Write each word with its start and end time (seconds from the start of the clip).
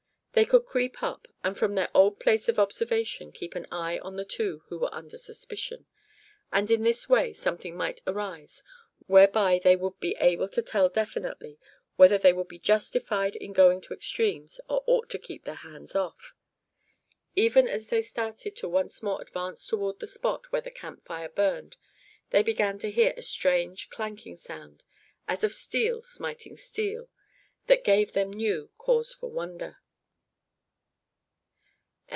They 0.33 0.45
could 0.45 0.65
creep 0.65 1.03
up, 1.03 1.27
and 1.43 1.57
from 1.57 1.75
their 1.75 1.89
old 1.93 2.17
place 2.17 2.47
of 2.47 2.57
observation 2.57 3.33
keep 3.33 3.53
an 3.53 3.67
eye 3.69 3.99
on 3.99 4.15
the 4.15 4.23
two 4.23 4.63
who 4.69 4.79
were 4.79 4.95
under 4.95 5.17
suspicion; 5.17 5.87
and 6.53 6.71
in 6.71 6.83
this 6.83 7.09
way 7.09 7.33
something 7.33 7.75
might 7.75 8.01
arise 8.07 8.63
whereby 9.07 9.59
they 9.61 9.75
would 9.75 9.99
be 9.99 10.15
able 10.21 10.47
to 10.47 10.61
tell 10.61 10.87
definitely 10.87 11.59
whether 11.97 12.17
they 12.17 12.31
would 12.31 12.47
be 12.47 12.57
justified 12.59 13.35
in 13.35 13.51
going 13.51 13.81
to 13.81 13.93
extremes, 13.93 14.61
or 14.69 14.85
ought 14.87 15.09
to 15.09 15.19
keep 15.19 15.43
their 15.43 15.55
hands 15.65 15.95
off. 15.95 16.33
Even 17.35 17.67
as 17.67 17.87
they 17.87 18.01
started 18.01 18.55
to 18.55 18.69
once 18.69 19.03
more 19.03 19.21
advance 19.21 19.67
toward 19.67 19.99
the 19.99 20.07
spot 20.07 20.49
where 20.49 20.61
the 20.61 20.71
camp 20.71 21.03
fire 21.03 21.27
burned, 21.29 21.75
they 22.29 22.41
began 22.41 22.79
to 22.79 22.89
hear 22.89 23.13
a 23.17 23.21
strange 23.21 23.89
clanking 23.89 24.37
sound, 24.37 24.85
as 25.27 25.43
of 25.43 25.51
steel 25.51 26.01
smiting 26.01 26.55
steel, 26.55 27.09
that 27.67 27.83
gave 27.83 28.13
them 28.13 28.31
new 28.31 28.69
cause 28.77 29.13
for 29.13 29.29
wonder. 29.29 29.75